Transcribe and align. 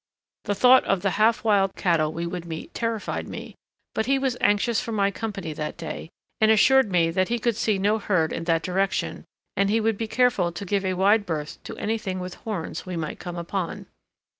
The 0.45 0.55
thought 0.55 0.83
of 0.85 1.03
the 1.03 1.11
half 1.21 1.43
wild 1.43 1.75
cattle 1.75 2.11
we 2.11 2.25
would 2.25 2.45
meet 2.45 2.73
terrified 2.73 3.27
me, 3.27 3.53
but 3.93 4.07
he 4.07 4.17
was 4.17 4.35
anxious 4.41 4.81
for 4.81 4.91
my 4.91 5.11
company 5.11 5.53
that 5.53 5.77
day 5.77 6.09
and 6.39 6.49
assured 6.49 6.91
me 6.91 7.11
that 7.11 7.27
he 7.29 7.37
could 7.37 7.55
see 7.55 7.77
no 7.77 7.99
herd 7.99 8.33
in 8.33 8.45
that 8.45 8.63
direction 8.63 9.25
and 9.55 9.69
he 9.69 9.79
would 9.79 9.99
be 9.99 10.07
careful 10.07 10.51
to 10.53 10.65
give 10.65 10.85
a 10.85 10.95
wide 10.95 11.27
berth 11.27 11.61
to 11.65 11.77
anything 11.77 12.19
with 12.19 12.33
horns 12.33 12.83
we 12.83 12.97
might 12.97 13.19
come 13.19 13.37
upon. 13.37 13.85